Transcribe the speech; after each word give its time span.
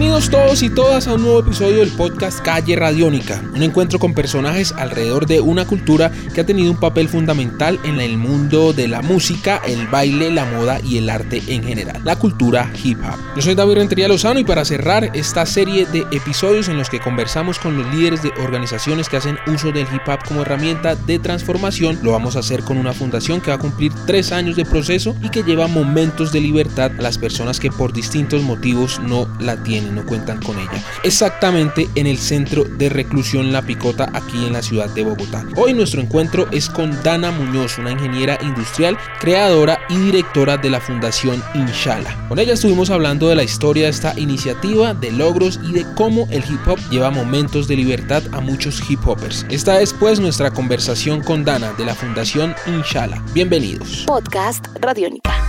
Bienvenidos 0.00 0.30
todos 0.30 0.62
y 0.62 0.70
todas 0.70 1.06
a 1.08 1.12
un 1.12 1.20
nuevo 1.20 1.40
episodio 1.40 1.80
del 1.80 1.90
podcast 1.90 2.40
Calle 2.40 2.74
Radiónica, 2.74 3.42
un 3.54 3.62
encuentro 3.62 3.98
con 3.98 4.14
personajes 4.14 4.72
alrededor 4.72 5.26
de 5.26 5.42
una 5.42 5.66
cultura 5.66 6.10
que 6.34 6.40
ha 6.40 6.46
tenido 6.46 6.70
un 6.70 6.80
papel 6.80 7.06
fundamental 7.06 7.78
en 7.84 8.00
el 8.00 8.16
mundo 8.16 8.72
de 8.72 8.88
la 8.88 9.02
música, 9.02 9.60
el 9.66 9.88
baile, 9.88 10.30
la 10.30 10.46
moda 10.46 10.80
y 10.80 10.96
el 10.96 11.10
arte 11.10 11.42
en 11.48 11.62
general, 11.64 12.00
la 12.02 12.16
cultura 12.16 12.72
hip 12.82 12.98
hop. 13.04 13.18
Yo 13.36 13.42
soy 13.42 13.54
David 13.54 13.74
Rentería 13.74 14.08
Lozano 14.08 14.40
y 14.40 14.44
para 14.44 14.64
cerrar 14.64 15.10
esta 15.12 15.44
serie 15.44 15.84
de 15.84 16.06
episodios 16.12 16.70
en 16.70 16.78
los 16.78 16.88
que 16.88 16.98
conversamos 16.98 17.58
con 17.58 17.76
los 17.76 17.94
líderes 17.94 18.22
de 18.22 18.32
organizaciones 18.42 19.10
que 19.10 19.18
hacen 19.18 19.36
uso 19.48 19.70
del 19.70 19.86
hip 19.94 20.08
hop 20.08 20.20
como 20.26 20.40
herramienta 20.40 20.94
de 20.94 21.18
transformación, 21.18 21.98
lo 22.02 22.12
vamos 22.12 22.36
a 22.36 22.38
hacer 22.38 22.62
con 22.62 22.78
una 22.78 22.94
fundación 22.94 23.42
que 23.42 23.50
va 23.50 23.56
a 23.56 23.60
cumplir 23.60 23.92
tres 24.06 24.32
años 24.32 24.56
de 24.56 24.64
proceso 24.64 25.14
y 25.22 25.28
que 25.28 25.42
lleva 25.42 25.66
momentos 25.66 26.32
de 26.32 26.40
libertad 26.40 26.90
a 26.98 27.02
las 27.02 27.18
personas 27.18 27.60
que 27.60 27.70
por 27.70 27.92
distintos 27.92 28.42
motivos 28.42 28.98
no 29.00 29.28
la 29.38 29.62
tienen 29.62 29.89
no 29.90 30.04
cuentan 30.04 30.40
con 30.42 30.58
ella. 30.58 30.82
Exactamente 31.02 31.88
en 31.94 32.06
el 32.06 32.18
centro 32.18 32.64
de 32.64 32.88
reclusión 32.88 33.52
La 33.52 33.62
Picota 33.62 34.10
aquí 34.12 34.46
en 34.46 34.52
la 34.52 34.62
ciudad 34.62 34.88
de 34.90 35.04
Bogotá. 35.04 35.44
Hoy 35.56 35.74
nuestro 35.74 36.00
encuentro 36.00 36.48
es 36.50 36.68
con 36.68 37.02
Dana 37.02 37.30
Muñoz, 37.30 37.78
una 37.78 37.92
ingeniera 37.92 38.38
industrial, 38.42 38.96
creadora 39.18 39.78
y 39.88 39.96
directora 39.96 40.56
de 40.56 40.70
la 40.70 40.80
Fundación 40.80 41.42
Inshallah. 41.54 42.28
Con 42.28 42.38
ella 42.38 42.54
estuvimos 42.54 42.90
hablando 42.90 43.28
de 43.28 43.36
la 43.36 43.42
historia 43.42 43.84
de 43.84 43.90
esta 43.90 44.18
iniciativa, 44.18 44.94
de 44.94 45.12
logros 45.12 45.60
y 45.62 45.72
de 45.72 45.86
cómo 45.94 46.26
el 46.30 46.44
hip 46.44 46.66
hop 46.66 46.78
lleva 46.90 47.10
momentos 47.10 47.68
de 47.68 47.76
libertad 47.76 48.22
a 48.32 48.40
muchos 48.40 48.82
hip 48.88 49.00
hoppers. 49.06 49.46
Esta 49.50 49.80
es 49.80 49.92
pues 49.92 50.20
nuestra 50.20 50.50
conversación 50.50 51.22
con 51.22 51.44
Dana 51.44 51.72
de 51.72 51.84
la 51.84 51.94
Fundación 51.94 52.54
Inshallah. 52.66 53.22
Bienvenidos. 53.32 54.04
Podcast 54.06 54.66
Radiónica. 54.80 55.39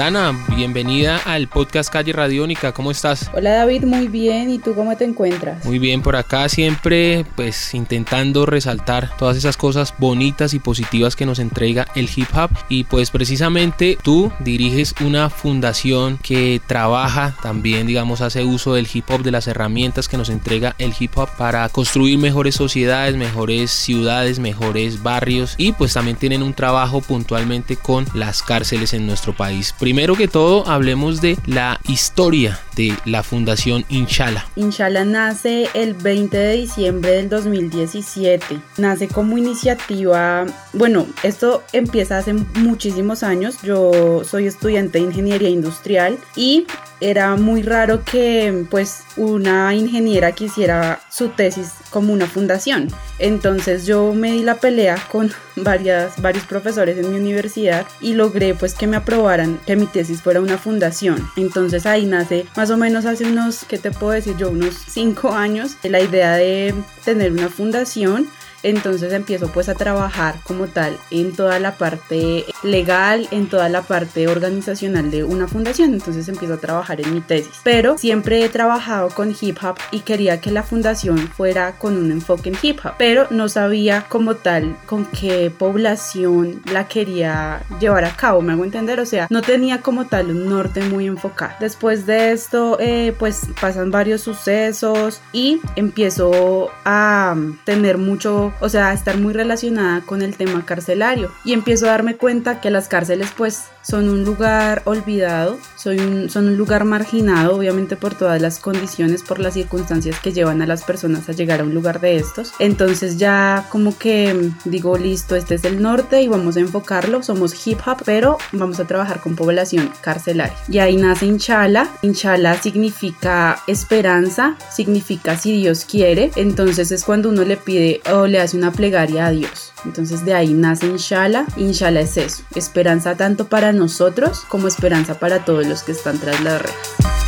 Dana, 0.00 0.34
bienvenida 0.56 1.18
al 1.26 1.46
podcast 1.46 1.92
Calle 1.92 2.14
Radiónica, 2.14 2.72
¿cómo 2.72 2.90
estás? 2.90 3.30
Hola 3.34 3.50
David, 3.50 3.84
muy 3.84 4.08
bien, 4.08 4.48
¿y 4.48 4.58
tú 4.58 4.74
cómo 4.74 4.96
te 4.96 5.04
encuentras? 5.04 5.62
Muy 5.66 5.78
bien, 5.78 6.00
por 6.00 6.16
acá 6.16 6.48
siempre 6.48 7.26
pues 7.36 7.74
intentando 7.74 8.46
resaltar 8.46 9.14
todas 9.18 9.36
esas 9.36 9.58
cosas 9.58 9.92
bonitas 9.98 10.54
y 10.54 10.58
positivas 10.58 11.16
que 11.16 11.26
nos 11.26 11.38
entrega 11.38 11.86
el 11.94 12.08
hip 12.16 12.28
hop 12.34 12.48
y 12.70 12.84
pues 12.84 13.10
precisamente 13.10 13.98
tú 14.02 14.32
diriges 14.38 14.94
una 15.04 15.28
fundación 15.28 16.16
que 16.16 16.62
trabaja 16.66 17.36
también 17.42 17.86
digamos 17.86 18.22
hace 18.22 18.42
uso 18.42 18.72
del 18.72 18.88
hip 18.90 19.04
hop, 19.10 19.22
de 19.22 19.32
las 19.32 19.48
herramientas 19.48 20.08
que 20.08 20.16
nos 20.16 20.30
entrega 20.30 20.74
el 20.78 20.94
hip 20.98 21.12
hop 21.18 21.28
para 21.36 21.68
construir 21.68 22.16
mejores 22.16 22.54
sociedades, 22.54 23.16
mejores 23.16 23.70
ciudades, 23.70 24.38
mejores 24.38 25.02
barrios 25.02 25.56
y 25.58 25.72
pues 25.72 25.92
también 25.92 26.16
tienen 26.16 26.42
un 26.42 26.54
trabajo 26.54 27.02
puntualmente 27.02 27.76
con 27.76 28.06
las 28.14 28.42
cárceles 28.42 28.94
en 28.94 29.06
nuestro 29.06 29.36
país 29.36 29.74
primero 29.90 30.14
que 30.14 30.28
todo 30.28 30.68
hablemos 30.68 31.20
de 31.20 31.36
la 31.46 31.80
historia 31.88 32.60
de 32.76 32.94
la 33.06 33.24
Fundación 33.24 33.84
Inshallah. 33.88 34.46
Inshallah 34.54 35.04
nace 35.04 35.68
el 35.74 35.94
20 35.94 36.36
de 36.36 36.52
diciembre 36.52 37.10
del 37.10 37.28
2017. 37.28 38.60
Nace 38.78 39.08
como 39.08 39.36
iniciativa, 39.36 40.46
bueno, 40.74 41.08
esto 41.24 41.64
empieza 41.72 42.18
hace 42.18 42.34
muchísimos 42.34 43.24
años. 43.24 43.56
Yo 43.64 44.22
soy 44.22 44.46
estudiante 44.46 44.98
de 44.98 45.06
ingeniería 45.06 45.48
industrial 45.48 46.20
y 46.36 46.68
era 47.00 47.34
muy 47.34 47.62
raro 47.62 48.04
que 48.04 48.66
pues 48.70 49.02
una 49.16 49.74
ingeniera 49.74 50.30
quisiera 50.30 51.00
su 51.10 51.30
tesis 51.30 51.72
como 51.90 52.12
una 52.12 52.28
fundación. 52.28 52.86
Entonces 53.20 53.86
yo 53.86 54.12
me 54.14 54.32
di 54.32 54.42
la 54.42 54.56
pelea 54.56 54.96
con 55.12 55.30
varias, 55.56 56.20
varios 56.20 56.44
profesores 56.46 56.98
en 56.98 57.10
mi 57.12 57.18
universidad 57.18 57.86
y 58.00 58.14
logré 58.14 58.54
pues 58.54 58.74
que 58.74 58.86
me 58.86 58.96
aprobaran 58.96 59.60
que 59.66 59.76
mi 59.76 59.86
tesis 59.86 60.22
fuera 60.22 60.40
una 60.40 60.58
fundación. 60.58 61.30
Entonces 61.36 61.86
ahí 61.86 62.06
nace 62.06 62.46
más 62.56 62.70
o 62.70 62.76
menos 62.76 63.04
hace 63.04 63.24
unos, 63.24 63.64
¿qué 63.68 63.78
te 63.78 63.90
puedo 63.90 64.12
decir 64.12 64.36
yo? 64.36 64.50
Unos 64.50 64.74
cinco 64.74 65.32
años 65.32 65.76
la 65.90 66.00
idea 66.00 66.34
de 66.36 66.74
tener 67.04 67.32
una 67.32 67.48
fundación 67.48 68.28
entonces 68.62 69.12
empiezo 69.12 69.48
pues 69.48 69.68
a 69.68 69.74
trabajar 69.74 70.36
como 70.44 70.66
tal 70.66 70.96
en 71.10 71.34
toda 71.34 71.58
la 71.58 71.76
parte 71.76 72.44
legal, 72.62 73.28
en 73.30 73.48
toda 73.48 73.68
la 73.68 73.82
parte 73.82 74.28
organizacional 74.28 75.10
de 75.10 75.24
una 75.24 75.48
fundación, 75.48 75.92
entonces 75.94 76.28
empiezo 76.28 76.54
a 76.54 76.58
trabajar 76.58 77.00
en 77.00 77.14
mi 77.14 77.20
tesis. 77.20 77.60
Pero 77.62 77.98
siempre 77.98 78.44
he 78.44 78.48
trabajado 78.48 79.08
con 79.10 79.34
hip 79.40 79.58
hop 79.62 79.76
y 79.90 80.00
quería 80.00 80.40
que 80.40 80.50
la 80.50 80.62
fundación 80.62 81.18
fuera 81.18 81.72
con 81.78 81.96
un 81.96 82.10
enfoque 82.10 82.50
en 82.50 82.56
hip 82.60 82.78
hop, 82.84 82.92
pero 82.98 83.26
no 83.30 83.48
sabía 83.48 84.06
como 84.08 84.36
tal 84.36 84.76
con 84.86 85.06
qué 85.06 85.50
población 85.50 86.62
la 86.70 86.88
quería 86.88 87.62
llevar 87.80 88.04
a 88.04 88.16
cabo, 88.16 88.42
me 88.42 88.52
hago 88.52 88.64
entender, 88.64 89.00
o 89.00 89.06
sea, 89.06 89.26
no 89.30 89.42
tenía 89.42 89.80
como 89.80 90.06
tal 90.06 90.30
un 90.30 90.48
norte 90.48 90.82
muy 90.82 91.06
enfocado. 91.06 91.54
Después 91.60 92.06
de 92.06 92.32
esto, 92.32 92.78
eh, 92.80 93.14
pues 93.18 93.42
pasan 93.60 93.90
varios 93.90 94.22
sucesos 94.22 95.20
y 95.32 95.60
empiezo 95.76 96.70
a 96.84 97.36
tener 97.64 97.98
mucho 97.98 98.49
o 98.60 98.68
sea, 98.68 98.92
estar 98.92 99.16
muy 99.16 99.32
relacionada 99.32 100.00
con 100.02 100.22
el 100.22 100.36
tema 100.36 100.64
carcelario. 100.64 101.30
Y 101.44 101.52
empiezo 101.52 101.86
a 101.86 101.90
darme 101.90 102.16
cuenta 102.16 102.60
que 102.60 102.70
las 102.70 102.88
cárceles 102.88 103.30
pues 103.36 103.64
son 103.82 104.08
un 104.08 104.24
lugar 104.24 104.82
olvidado, 104.84 105.58
son 105.76 105.98
un, 105.98 106.56
lugar 106.56 106.84
marginado, 106.84 107.56
obviamente 107.56 107.96
por 107.96 108.14
todas 108.14 108.40
las 108.40 108.58
condiciones, 108.58 109.22
por 109.22 109.38
las 109.38 109.54
circunstancias 109.54 110.18
que 110.20 110.32
llevan 110.32 110.62
a 110.62 110.66
las 110.66 110.82
personas 110.82 111.28
a 111.28 111.32
llegar 111.32 111.60
a 111.60 111.64
un 111.64 111.74
lugar 111.74 112.00
de 112.00 112.16
estos. 112.16 112.52
Entonces 112.58 113.18
ya 113.18 113.66
como 113.70 113.96
que 113.96 114.50
digo, 114.64 114.98
listo, 114.98 115.36
este 115.36 115.54
es 115.54 115.64
el 115.64 115.80
norte 115.80 116.22
y 116.22 116.28
vamos 116.28 116.56
a 116.56 116.60
enfocarlo, 116.60 117.22
somos 117.22 117.66
hip 117.66 117.78
hop, 117.86 118.02
pero 118.04 118.38
vamos 118.52 118.80
a 118.80 118.86
trabajar 118.86 119.20
con 119.20 119.36
población 119.36 119.90
carcelaria. 120.00 120.56
Y 120.68 120.78
ahí 120.78 120.96
nace 120.96 121.26
Inchala. 121.26 121.88
Inchala 122.02 122.60
significa 122.60 123.62
esperanza, 123.66 124.56
significa 124.70 125.36
si 125.36 125.52
Dios 125.52 125.84
quiere. 125.84 126.30
Entonces 126.36 126.90
es 126.90 127.04
cuando 127.04 127.28
uno 127.28 127.44
le 127.44 127.56
pide 127.56 128.00
o 128.12 128.26
le 128.26 128.40
hace 128.40 128.56
una 128.56 128.72
plegaria 128.72 129.26
a 129.26 129.30
Dios. 129.30 129.72
Entonces 129.84 130.24
de 130.24 130.34
ahí 130.34 130.52
nace 130.52 130.86
Inshallah. 130.86 131.46
Inshallah 131.56 132.00
es 132.00 132.16
eso, 132.16 132.42
esperanza 132.54 133.16
tanto 133.16 133.48
para 133.48 133.72
nosotros 133.72 134.44
como 134.48 134.68
esperanza 134.68 135.18
para 135.18 135.44
todos 135.44 135.66
los 135.66 135.82
que 135.82 135.92
están 135.92 136.18
tras 136.18 136.40
las 136.42 136.62
rejas. 136.62 137.19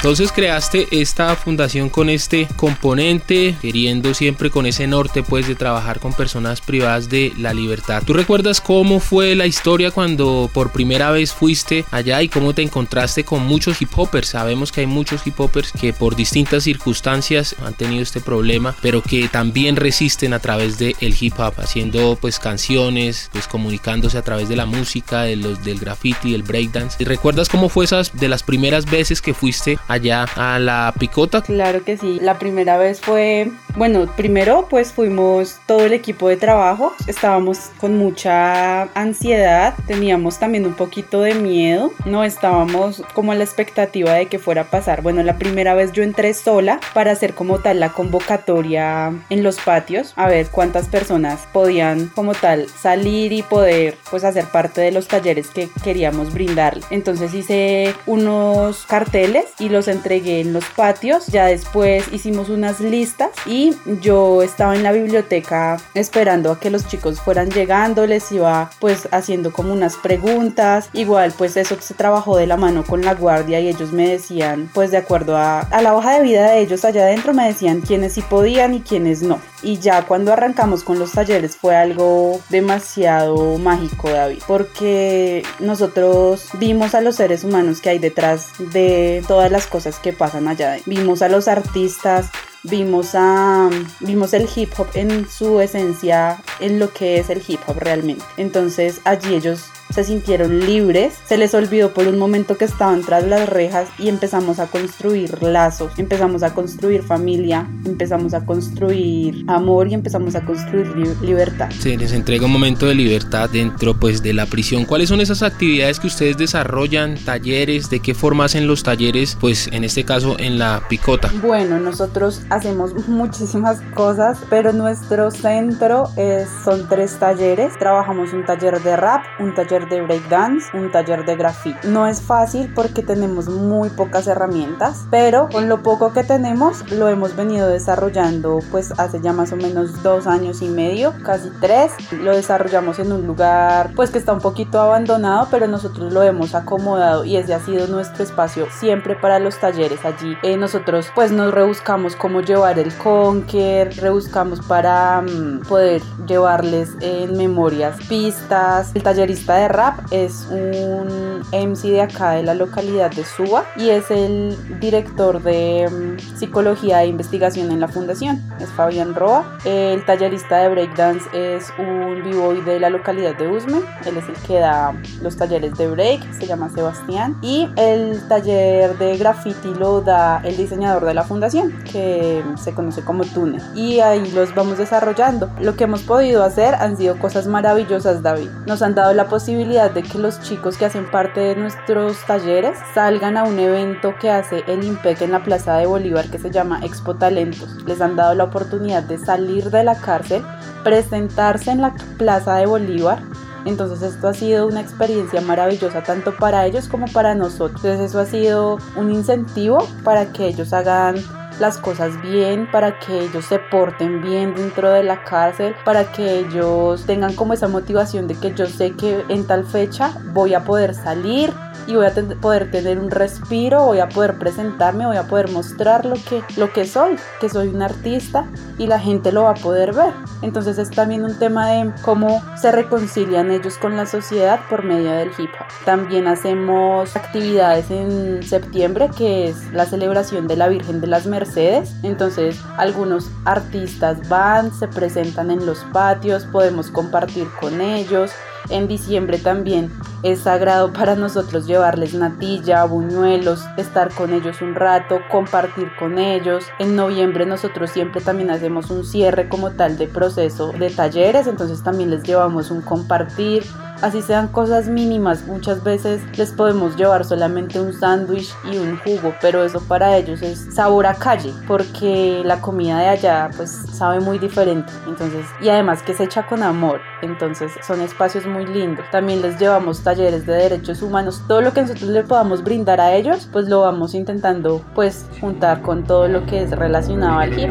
Entonces 0.00 0.32
creaste 0.32 0.88
esta 0.92 1.36
fundación 1.36 1.90
con 1.90 2.08
este 2.08 2.48
componente, 2.56 3.54
queriendo 3.60 4.14
siempre 4.14 4.48
con 4.48 4.64
ese 4.64 4.86
norte 4.86 5.22
pues 5.22 5.46
de 5.46 5.54
trabajar 5.54 6.00
con 6.00 6.14
personas 6.14 6.62
privadas 6.62 7.10
de 7.10 7.34
la 7.36 7.52
libertad. 7.52 8.02
¿Tú 8.06 8.14
recuerdas 8.14 8.62
cómo 8.62 8.98
fue 8.98 9.34
la 9.34 9.44
historia 9.44 9.90
cuando 9.90 10.48
por 10.54 10.72
primera 10.72 11.10
vez 11.10 11.34
fuiste 11.34 11.84
allá 11.90 12.22
y 12.22 12.30
cómo 12.30 12.54
te 12.54 12.62
encontraste 12.62 13.24
con 13.24 13.44
muchos 13.44 13.82
hip 13.82 13.90
hoppers? 13.94 14.28
Sabemos 14.28 14.72
que 14.72 14.80
hay 14.80 14.86
muchos 14.86 15.26
hip 15.26 15.38
hoppers 15.38 15.70
que 15.70 15.92
por 15.92 16.16
distintas 16.16 16.64
circunstancias 16.64 17.54
han 17.62 17.74
tenido 17.74 18.02
este 18.02 18.22
problema, 18.22 18.74
pero 18.80 19.02
que 19.02 19.28
también 19.28 19.76
resisten 19.76 20.32
a 20.32 20.38
través 20.38 20.78
del 20.78 21.14
hip 21.20 21.38
hop, 21.38 21.52
haciendo 21.58 22.16
pues 22.18 22.38
canciones, 22.38 23.28
pues 23.34 23.46
comunicándose 23.46 24.16
a 24.16 24.22
través 24.22 24.48
de 24.48 24.56
la 24.56 24.64
música, 24.64 25.24
de 25.24 25.36
los, 25.36 25.62
del 25.62 25.78
graffiti, 25.78 26.32
del 26.32 26.42
breakdance. 26.42 26.96
¿Y 26.98 27.04
recuerdas 27.04 27.50
cómo 27.50 27.68
fue 27.68 27.84
esas 27.84 28.16
de 28.16 28.28
las 28.28 28.42
primeras 28.42 28.86
veces 28.86 29.20
que 29.20 29.34
fuiste 29.34 29.78
allá 29.90 30.24
a 30.36 30.58
la 30.58 30.94
picota? 30.98 31.42
Claro 31.42 31.84
que 31.84 31.96
sí, 31.96 32.18
la 32.20 32.38
primera 32.38 32.78
vez 32.78 33.00
fue, 33.00 33.50
bueno, 33.76 34.06
primero 34.16 34.66
pues 34.70 34.92
fuimos 34.92 35.58
todo 35.66 35.84
el 35.84 35.92
equipo 35.92 36.28
de 36.28 36.36
trabajo, 36.36 36.94
estábamos 37.06 37.70
con 37.80 37.96
mucha 37.98 38.82
ansiedad, 38.94 39.74
teníamos 39.86 40.38
también 40.38 40.64
un 40.64 40.74
poquito 40.74 41.22
de 41.22 41.34
miedo, 41.34 41.92
no 42.04 42.22
estábamos 42.22 43.02
como 43.14 43.32
a 43.32 43.34
la 43.34 43.44
expectativa 43.44 44.12
de 44.12 44.26
que 44.26 44.38
fuera 44.38 44.62
a 44.62 44.70
pasar. 44.70 45.02
Bueno, 45.02 45.22
la 45.22 45.38
primera 45.38 45.74
vez 45.74 45.92
yo 45.92 46.02
entré 46.02 46.34
sola 46.34 46.80
para 46.94 47.10
hacer 47.10 47.34
como 47.34 47.58
tal 47.58 47.80
la 47.80 47.90
convocatoria 47.90 49.12
en 49.28 49.42
los 49.42 49.58
patios, 49.58 50.12
a 50.16 50.28
ver 50.28 50.46
cuántas 50.50 50.86
personas 50.86 51.48
podían 51.52 52.06
como 52.14 52.34
tal 52.34 52.68
salir 52.68 53.32
y 53.32 53.42
poder 53.42 53.96
pues 54.10 54.22
hacer 54.22 54.44
parte 54.44 54.80
de 54.80 54.92
los 54.92 55.08
talleres 55.08 55.48
que 55.48 55.68
queríamos 55.82 56.32
brindar. 56.32 56.78
Entonces 56.90 57.34
hice 57.34 57.94
unos 58.06 58.86
carteles 58.86 59.46
y 59.58 59.68
los 59.68 59.79
entregué 59.88 60.40
en 60.40 60.52
los 60.52 60.64
patios. 60.64 61.26
Ya 61.26 61.46
después 61.46 62.04
hicimos 62.12 62.48
unas 62.48 62.80
listas 62.80 63.30
y 63.46 63.74
yo 64.00 64.42
estaba 64.42 64.74
en 64.74 64.82
la 64.82 64.92
biblioteca 64.92 65.78
esperando 65.94 66.52
a 66.52 66.60
que 66.60 66.70
los 66.70 66.86
chicos 66.86 67.20
fueran 67.20 67.50
llegando, 67.50 68.06
les 68.06 68.30
iba 68.32 68.70
pues 68.80 69.08
haciendo 69.10 69.52
como 69.52 69.72
unas 69.72 69.96
preguntas. 69.96 70.88
Igual 70.92 71.32
pues 71.36 71.56
eso 71.56 71.76
se 71.80 71.94
trabajó 71.94 72.36
de 72.36 72.46
la 72.46 72.56
mano 72.56 72.84
con 72.84 73.02
la 73.02 73.14
guardia 73.14 73.60
y 73.60 73.68
ellos 73.68 73.92
me 73.92 74.08
decían 74.08 74.70
pues 74.74 74.90
de 74.90 74.98
acuerdo 74.98 75.36
a, 75.36 75.60
a 75.60 75.82
la 75.82 75.94
hoja 75.94 76.14
de 76.14 76.22
vida 76.22 76.50
de 76.50 76.60
ellos 76.60 76.84
allá 76.84 77.02
adentro 77.02 77.34
me 77.34 77.46
decían 77.46 77.80
quiénes 77.80 78.14
sí 78.14 78.22
podían 78.22 78.74
y 78.74 78.80
quiénes 78.80 79.22
no. 79.22 79.40
Y 79.62 79.78
ya 79.78 80.06
cuando 80.06 80.32
arrancamos 80.32 80.84
con 80.84 80.98
los 80.98 81.12
talleres 81.12 81.56
fue 81.56 81.76
algo 81.76 82.40
demasiado 82.48 83.58
mágico, 83.58 84.10
David, 84.10 84.42
porque 84.46 85.42
nosotros 85.58 86.48
vimos 86.54 86.94
a 86.94 87.00
los 87.00 87.16
seres 87.16 87.44
humanos 87.44 87.80
que 87.80 87.90
hay 87.90 87.98
detrás 87.98 88.48
de 88.72 89.22
todas 89.28 89.50
las 89.50 89.66
cosas 89.70 89.98
que 89.98 90.12
pasan 90.12 90.48
allá. 90.48 90.76
Vimos 90.84 91.22
a 91.22 91.28
los 91.28 91.48
artistas, 91.48 92.30
vimos, 92.62 93.14
a, 93.14 93.70
vimos 94.00 94.34
el 94.34 94.48
hip 94.54 94.72
hop 94.76 94.88
en 94.94 95.28
su 95.28 95.60
esencia, 95.60 96.42
en 96.60 96.78
lo 96.78 96.92
que 96.92 97.18
es 97.18 97.30
el 97.30 97.42
hip 97.46 97.60
hop 97.66 97.78
realmente. 97.78 98.24
Entonces 98.36 99.00
allí 99.04 99.34
ellos 99.34 99.70
se 99.90 100.04
sintieron 100.04 100.66
libres, 100.66 101.14
se 101.26 101.36
les 101.36 101.54
olvidó 101.54 101.92
por 101.92 102.06
un 102.08 102.18
momento 102.18 102.56
que 102.56 102.64
estaban 102.64 103.02
tras 103.02 103.26
las 103.26 103.48
rejas 103.48 103.88
y 103.98 104.08
empezamos 104.08 104.58
a 104.58 104.66
construir 104.66 105.42
lazos, 105.42 105.92
empezamos 105.98 106.42
a 106.42 106.54
construir 106.54 107.02
familia, 107.02 107.68
empezamos 107.84 108.34
a 108.34 108.44
construir 108.44 109.44
amor 109.48 109.88
y 109.88 109.94
empezamos 109.94 110.34
a 110.34 110.44
construir 110.44 110.94
libertad. 111.22 111.70
Se 111.70 111.96
les 111.96 112.12
entrega 112.12 112.46
un 112.46 112.52
momento 112.52 112.86
de 112.86 112.94
libertad 112.94 113.50
dentro 113.50 113.98
pues 113.98 114.22
de 114.22 114.32
la 114.32 114.46
prisión. 114.46 114.84
¿Cuáles 114.84 115.08
son 115.08 115.20
esas 115.20 115.42
actividades 115.42 116.00
que 116.00 116.06
ustedes 116.06 116.36
desarrollan? 116.36 117.16
¿Talleres? 117.24 117.90
¿De 117.90 118.00
qué 118.00 118.14
forma 118.14 118.44
hacen 118.44 118.66
los 118.66 118.82
talleres? 118.82 119.36
Pues 119.40 119.68
en 119.72 119.84
este 119.84 120.04
caso 120.04 120.36
en 120.38 120.58
la 120.58 120.82
picota. 120.88 121.30
Bueno, 121.42 121.78
nosotros 121.78 122.42
hacemos 122.50 122.94
muchísimas 123.08 123.80
cosas, 123.94 124.38
pero 124.48 124.72
nuestro 124.72 125.30
centro 125.30 126.08
es, 126.16 126.48
son 126.64 126.88
tres 126.88 127.18
talleres. 127.18 127.78
Trabajamos 127.78 128.32
un 128.32 128.44
taller 128.44 128.80
de 128.82 128.96
rap, 128.96 129.22
un 129.38 129.54
taller 129.54 129.79
de 129.88 130.02
breakdance, 130.02 130.66
un 130.76 130.90
taller 130.90 131.24
de 131.24 131.36
graffiti. 131.36 131.88
No 131.88 132.06
es 132.06 132.20
fácil 132.20 132.72
porque 132.74 133.02
tenemos 133.02 133.48
muy 133.48 133.88
pocas 133.90 134.26
herramientas, 134.26 135.06
pero 135.10 135.48
con 135.48 135.68
lo 135.68 135.82
poco 135.82 136.12
que 136.12 136.24
tenemos 136.24 136.90
lo 136.90 137.08
hemos 137.08 137.36
venido 137.36 137.68
desarrollando 137.68 138.60
pues 138.70 138.92
hace 138.98 139.20
ya 139.20 139.32
más 139.32 139.52
o 139.52 139.56
menos 139.56 140.02
dos 140.02 140.26
años 140.26 140.62
y 140.62 140.68
medio, 140.68 141.14
casi 141.24 141.50
tres. 141.60 141.92
Lo 142.12 142.34
desarrollamos 142.34 142.98
en 142.98 143.12
un 143.12 143.26
lugar 143.26 143.92
pues 143.94 144.10
que 144.10 144.18
está 144.18 144.32
un 144.32 144.40
poquito 144.40 144.80
abandonado, 144.80 145.48
pero 145.50 145.66
nosotros 145.66 146.12
lo 146.12 146.22
hemos 146.22 146.54
acomodado 146.54 147.24
y 147.24 147.36
ese 147.36 147.54
ha 147.54 147.60
sido 147.60 147.86
nuestro 147.86 148.24
espacio 148.24 148.66
siempre 148.70 149.14
para 149.14 149.38
los 149.38 149.58
talleres 149.58 150.04
allí. 150.04 150.36
Eh, 150.42 150.56
nosotros 150.56 151.10
pues 151.14 151.32
nos 151.32 151.52
rebuscamos 151.52 152.16
cómo 152.16 152.40
llevar 152.40 152.78
el 152.78 152.92
conquer, 152.94 153.94
rebuscamos 153.96 154.60
para 154.60 155.22
mm, 155.22 155.60
poder 155.68 156.02
llevarles 156.26 156.96
en 157.00 157.36
memorias 157.36 157.96
pistas. 158.08 158.90
El 158.94 159.02
tallerista 159.02 159.56
de 159.56 159.68
rap 159.70 159.98
es 160.10 160.46
un 160.50 161.40
MC 161.52 161.90
de 161.90 162.02
acá 162.02 162.32
de 162.32 162.42
la 162.42 162.54
localidad 162.54 163.10
de 163.10 163.24
Suba 163.24 163.64
y 163.76 163.90
es 163.90 164.10
el 164.10 164.56
director 164.80 165.42
de 165.42 165.88
mm, 165.90 166.36
psicología 166.36 167.02
e 167.02 167.06
investigación 167.06 167.70
en 167.70 167.80
la 167.80 167.88
fundación, 167.88 168.42
es 168.60 168.68
Fabián 168.70 169.14
Roa. 169.14 169.58
El 169.64 170.04
tallerista 170.04 170.58
de 170.58 170.68
breakdance 170.68 171.28
es 171.32 171.72
un 171.78 172.22
b-boy 172.24 172.60
de 172.62 172.80
la 172.80 172.90
localidad 172.90 173.36
de 173.36 173.48
Usme, 173.48 173.80
él 174.04 174.16
es 174.16 174.28
el 174.28 174.34
que 174.46 174.58
da 174.58 174.94
los 175.22 175.36
talleres 175.36 175.76
de 175.76 175.88
break, 175.88 176.32
se 176.32 176.46
llama 176.46 176.68
Sebastián. 176.70 177.36
Y 177.42 177.68
el 177.76 178.20
taller 178.28 178.96
de 178.98 179.16
graffiti 179.16 179.74
lo 179.74 180.00
da 180.00 180.40
el 180.44 180.56
diseñador 180.56 181.04
de 181.04 181.14
la 181.14 181.22
fundación, 181.22 181.72
que 181.90 182.42
se 182.62 182.72
conoce 182.72 183.02
como 183.02 183.24
Tune. 183.24 183.58
Y 183.74 184.00
ahí 184.00 184.30
los 184.32 184.54
vamos 184.54 184.78
desarrollando. 184.78 185.50
Lo 185.60 185.76
que 185.76 185.84
hemos 185.84 186.02
podido 186.02 186.42
hacer 186.42 186.74
han 186.74 186.96
sido 186.96 187.18
cosas 187.18 187.46
maravillosas, 187.46 188.22
David. 188.22 188.48
Nos 188.66 188.82
han 188.82 188.94
dado 188.94 189.12
la 189.12 189.28
posibilidad 189.28 189.59
de 189.68 190.02
que 190.02 190.18
los 190.18 190.40
chicos 190.40 190.78
que 190.78 190.86
hacen 190.86 191.10
parte 191.10 191.40
de 191.40 191.54
nuestros 191.54 192.24
talleres 192.24 192.78
salgan 192.94 193.36
a 193.36 193.44
un 193.44 193.58
evento 193.58 194.14
que 194.18 194.30
hace 194.30 194.64
el 194.66 194.82
IMPEC 194.82 195.20
en 195.20 195.32
la 195.32 195.44
Plaza 195.44 195.76
de 195.76 195.84
Bolívar 195.84 196.30
que 196.30 196.38
se 196.38 196.50
llama 196.50 196.80
Expo 196.82 197.16
Talentos. 197.16 197.84
Les 197.84 198.00
han 198.00 198.16
dado 198.16 198.34
la 198.34 198.44
oportunidad 198.44 199.02
de 199.02 199.18
salir 199.18 199.70
de 199.70 199.84
la 199.84 199.96
cárcel, 200.00 200.42
presentarse 200.82 201.72
en 201.72 201.82
la 201.82 201.94
Plaza 202.16 202.56
de 202.56 202.64
Bolívar 202.66 203.22
entonces 203.66 204.00
esto 204.00 204.28
ha 204.28 204.32
sido 204.32 204.66
una 204.66 204.80
experiencia 204.80 205.42
maravillosa 205.42 206.02
tanto 206.02 206.34
para 206.36 206.64
ellos 206.66 206.88
como 206.88 207.06
para 207.08 207.34
nosotros. 207.34 207.84
Entonces 207.84 208.10
eso 208.10 208.18
ha 208.18 208.26
sido 208.26 208.78
un 208.96 209.12
incentivo 209.12 209.86
para 210.02 210.32
que 210.32 210.46
ellos 210.46 210.72
hagan 210.72 211.16
las 211.60 211.78
cosas 211.78 212.20
bien, 212.22 212.68
para 212.70 212.98
que 212.98 213.20
ellos 213.20 213.44
se 213.44 213.58
porten 213.58 214.22
bien 214.22 214.54
dentro 214.54 214.90
de 214.90 215.02
la 215.02 215.22
cárcel, 215.24 215.74
para 215.84 216.10
que 216.10 216.40
ellos 216.40 217.04
tengan 217.06 217.34
como 217.34 217.52
esa 217.52 217.68
motivación 217.68 218.26
de 218.26 218.34
que 218.34 218.54
yo 218.54 218.66
sé 218.66 218.92
que 218.92 219.24
en 219.28 219.46
tal 219.46 219.64
fecha 219.64 220.12
voy 220.32 220.54
a 220.54 220.64
poder 220.64 220.94
salir 220.94 221.52
y 221.86 221.96
voy 221.96 222.06
a 222.06 222.12
poder 222.40 222.70
tener 222.70 222.98
un 222.98 223.10
respiro, 223.10 223.84
voy 223.84 223.98
a 223.98 224.08
poder 224.08 224.38
presentarme, 224.38 225.06
voy 225.06 225.16
a 225.16 225.24
poder 225.24 225.50
mostrar 225.50 226.04
lo 226.04 226.14
que, 226.14 226.42
lo 226.56 226.72
que 226.72 226.84
soy, 226.84 227.16
que 227.40 227.48
soy 227.48 227.68
un 227.68 227.82
artista 227.82 228.46
y 228.78 228.86
la 228.86 228.98
gente 228.98 229.32
lo 229.32 229.44
va 229.44 229.50
a 229.50 229.54
poder 229.54 229.92
ver. 229.92 230.12
Entonces 230.42 230.78
es 230.78 230.90
también 230.90 231.24
un 231.24 231.38
tema 231.38 231.68
de 231.70 231.92
cómo 232.02 232.42
se 232.56 232.70
reconcilian 232.70 233.50
ellos 233.50 233.76
con 233.78 233.96
la 233.96 234.06
sociedad 234.06 234.60
por 234.68 234.84
medio 234.84 235.10
del 235.10 235.30
hip 235.36 235.50
hop. 235.58 235.66
También 235.84 236.28
hacemos 236.28 237.16
actividades 237.16 237.90
en 237.90 238.42
septiembre 238.42 239.10
que 239.16 239.48
es 239.48 239.72
la 239.72 239.84
celebración 239.84 240.46
de 240.46 240.56
la 240.56 240.68
Virgen 240.68 241.00
de 241.00 241.06
las 241.06 241.26
Mercedes. 241.26 241.49
Entonces 241.56 242.60
algunos 242.76 243.30
artistas 243.44 244.28
van, 244.28 244.72
se 244.72 244.88
presentan 244.88 245.50
en 245.50 245.66
los 245.66 245.78
patios, 245.92 246.44
podemos 246.44 246.90
compartir 246.90 247.48
con 247.60 247.80
ellos. 247.80 248.30
En 248.68 248.86
diciembre 248.88 249.38
también 249.38 249.90
es 250.22 250.40
sagrado 250.40 250.92
para 250.92 251.16
nosotros 251.16 251.66
llevarles 251.66 252.14
natilla, 252.14 252.84
buñuelos, 252.84 253.64
estar 253.76 254.12
con 254.12 254.32
ellos 254.32 254.60
un 254.60 254.74
rato, 254.74 255.20
compartir 255.30 255.90
con 255.98 256.18
ellos. 256.18 256.64
En 256.78 256.94
noviembre 256.94 257.46
nosotros 257.46 257.90
siempre 257.90 258.20
también 258.20 258.50
hacemos 258.50 258.90
un 258.90 259.04
cierre 259.04 259.48
como 259.48 259.70
tal 259.70 259.98
de 259.98 260.06
proceso 260.06 260.72
de 260.72 260.90
talleres, 260.90 261.46
entonces 261.46 261.82
también 261.82 262.10
les 262.10 262.22
llevamos 262.22 262.70
un 262.70 262.82
compartir 262.82 263.64
así 264.02 264.22
sean 264.22 264.48
cosas 264.48 264.88
mínimas. 264.88 265.46
Muchas 265.46 265.82
veces 265.82 266.22
les 266.36 266.52
podemos 266.52 266.96
llevar 266.96 267.24
solamente 267.24 267.80
un 267.80 267.92
sándwich 267.92 268.54
y 268.70 268.78
un 268.78 268.98
jugo, 268.98 269.34
pero 269.40 269.64
eso 269.64 269.80
para 269.80 270.16
ellos 270.16 270.42
es 270.42 270.74
sabor 270.74 271.06
a 271.06 271.14
calle, 271.14 271.52
porque 271.66 272.42
la 272.44 272.60
comida 272.60 272.98
de 272.98 273.08
allá 273.08 273.50
pues 273.56 273.70
sabe 273.70 274.20
muy 274.20 274.38
diferente. 274.38 274.92
Entonces, 275.06 275.46
y 275.60 275.68
además 275.68 276.02
que 276.02 276.14
se 276.14 276.24
echa 276.24 276.46
con 276.46 276.62
amor. 276.62 277.00
Entonces, 277.22 277.72
son 277.86 278.00
espacios 278.00 278.46
muy 278.46 278.66
lindos. 278.66 279.04
También 279.10 279.42
les 279.42 279.58
llevamos 279.58 280.02
talleres 280.02 280.46
de 280.46 280.54
derechos 280.54 281.02
humanos. 281.02 281.42
Todo 281.46 281.60
lo 281.60 281.72
que 281.72 281.82
nosotros 281.82 282.08
le 282.10 282.22
podamos 282.22 282.64
brindar 282.64 283.00
a 283.00 283.14
ellos, 283.14 283.48
pues 283.52 283.68
lo 283.68 283.82
vamos 283.82 284.14
intentando 284.14 284.82
pues 284.94 285.26
juntar 285.40 285.82
con 285.82 286.04
todo 286.04 286.28
lo 286.28 286.46
que 286.46 286.62
es 286.62 286.70
relacionado 286.70 287.40
al 287.40 287.58
hip. 287.58 287.70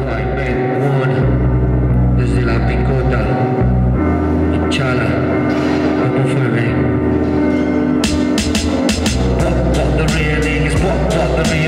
Mm-hmm. 11.50 11.59